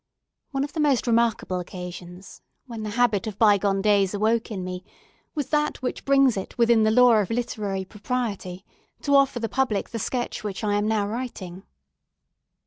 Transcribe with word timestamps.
One 0.49 0.63
of 0.63 0.73
the 0.73 0.79
most 0.79 1.05
remarkable 1.05 1.59
occasions, 1.59 2.41
when 2.65 2.81
the 2.81 2.89
habit 2.97 3.27
of 3.27 3.37
bygone 3.37 3.83
days 3.83 4.15
awoke 4.15 4.49
in 4.49 4.63
me, 4.63 4.83
was 5.35 5.49
that 5.51 5.83
which 5.83 6.05
brings 6.05 6.35
it 6.35 6.57
within 6.57 6.81
the 6.81 6.89
law 6.89 7.17
of 7.17 7.29
literary 7.29 7.85
propriety 7.85 8.65
to 9.03 9.15
offer 9.15 9.39
the 9.39 9.47
public 9.47 9.89
the 9.89 9.99
sketch 9.99 10.43
which 10.43 10.63
I 10.63 10.73
am 10.73 10.87
now 10.87 11.07
writing. 11.07 11.67